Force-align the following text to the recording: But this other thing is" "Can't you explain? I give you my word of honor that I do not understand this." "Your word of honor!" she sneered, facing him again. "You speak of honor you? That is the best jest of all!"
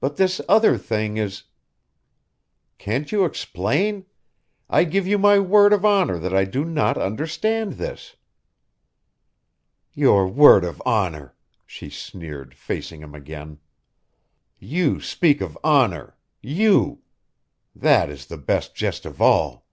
But 0.00 0.16
this 0.16 0.40
other 0.48 0.78
thing 0.78 1.18
is" 1.18 1.42
"Can't 2.78 3.12
you 3.12 3.26
explain? 3.26 4.06
I 4.70 4.84
give 4.84 5.06
you 5.06 5.18
my 5.18 5.38
word 5.40 5.74
of 5.74 5.84
honor 5.84 6.18
that 6.18 6.32
I 6.32 6.46
do 6.46 6.64
not 6.64 6.96
understand 6.96 7.74
this." 7.74 8.16
"Your 9.92 10.26
word 10.26 10.64
of 10.64 10.80
honor!" 10.86 11.34
she 11.66 11.90
sneered, 11.90 12.54
facing 12.54 13.02
him 13.02 13.14
again. 13.14 13.58
"You 14.58 15.02
speak 15.02 15.42
of 15.42 15.58
honor 15.62 16.16
you? 16.40 17.02
That 17.76 18.08
is 18.08 18.24
the 18.24 18.38
best 18.38 18.74
jest 18.74 19.04
of 19.04 19.20
all!" 19.20 19.66